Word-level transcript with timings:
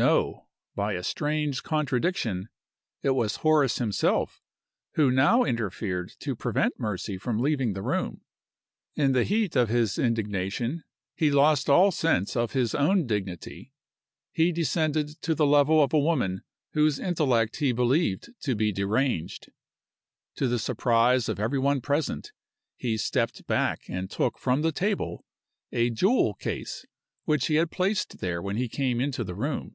No. 0.00 0.46
By 0.76 0.92
a 0.92 1.02
strange 1.02 1.64
contradiction 1.64 2.50
it 3.02 3.16
was 3.16 3.38
Horace 3.38 3.78
himself 3.78 4.40
who 4.92 5.10
now 5.10 5.42
interfered 5.42 6.12
to 6.20 6.36
prevent 6.36 6.78
Mercy 6.78 7.18
from 7.18 7.40
leaving 7.40 7.72
the 7.72 7.82
room. 7.82 8.20
In 8.94 9.10
the 9.10 9.24
heat 9.24 9.56
of 9.56 9.68
his 9.68 9.98
indignation 9.98 10.84
he 11.16 11.32
lost 11.32 11.68
all 11.68 11.90
sense 11.90 12.36
of 12.36 12.52
his 12.52 12.76
own 12.76 13.08
dignity; 13.08 13.72
he 14.30 14.52
descended 14.52 15.20
to 15.22 15.34
the 15.34 15.44
level 15.46 15.82
of 15.82 15.92
a 15.92 15.98
woman 15.98 16.42
whose 16.74 17.00
intellect 17.00 17.56
he 17.56 17.72
believed 17.72 18.28
to 18.42 18.54
be 18.54 18.70
deranged. 18.70 19.50
To 20.36 20.46
the 20.46 20.60
surprise 20.60 21.28
of 21.28 21.40
every 21.40 21.58
one 21.58 21.80
present, 21.80 22.30
he 22.76 22.96
stepped 22.96 23.48
back 23.48 23.82
and 23.88 24.08
took 24.08 24.38
from 24.38 24.62
the 24.62 24.70
table 24.70 25.26
a 25.72 25.90
jewel 25.90 26.34
case 26.34 26.86
which 27.24 27.48
he 27.48 27.56
had 27.56 27.72
placed 27.72 28.18
there 28.18 28.40
when 28.40 28.54
he 28.54 28.68
came 28.68 29.00
into 29.00 29.24
the 29.24 29.34
room. 29.34 29.74